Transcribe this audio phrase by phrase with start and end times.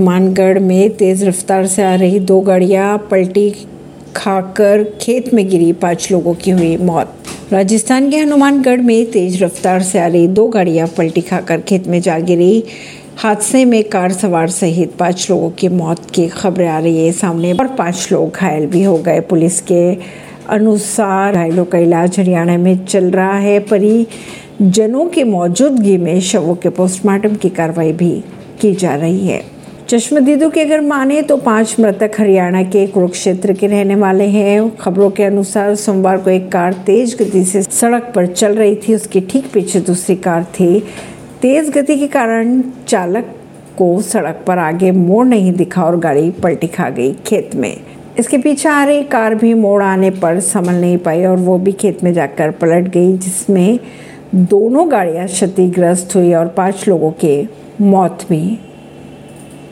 [0.00, 3.50] मानगढ़ में तेज रफ्तार से आ रही दो गाड़ियाँ पलटी
[4.16, 7.14] खाकर खेत में गिरी, पाँच लोगों की हुई मौत।
[7.52, 12.00] राजस्थान के हनुमानगढ़ में तेज रफ्तार से आ रही दो गाड़ियाँ पलटी खाकर खेत में
[12.00, 12.62] जा गिरी।
[13.16, 17.52] हादसे में कार सवार सहित पाँच लोगों की मौत की खबरें आ रही है सामने
[17.52, 19.82] और पाँच लोग घायल भी हो गए। पुलिस के
[20.48, 26.68] अनुसार घायलों का इलाज हरियाणा में चल रहा है परिजनों की मौजूदगी में शवों के
[26.70, 28.12] पोस्टमार्टम की कार्रवाई भी
[28.60, 29.42] की जा रही है।
[29.90, 35.10] चश्मदीदों की अगर माने तो पाँच मृतक हरियाणा के कुरुक्षेत्र के रहने वाले हैं। खबरों
[35.10, 39.20] के अनुसार सोमवार को एक कार तेज गति से सड़क पर चल रही थी। उसके
[39.20, 40.78] ठीक पीछे दूसरी कार थी।
[41.42, 43.34] तेज गति के कारण चालक
[43.78, 47.76] को सड़क पर आगे मोड़ नहीं दिखा और गाड़ी पलटी खा गई खेत में।
[48.18, 51.72] इसके पीछे आ रही कार भी मोड़ आने पर संभल नहीं पाई और वो भी
[51.72, 53.78] खेत में जाकर पलट गई, जिसमें
[54.34, 57.46] दोनों गाड़ियाँ क्षतिग्रस्त हुई और पाँच लोगों के
[57.80, 58.58] मौत भी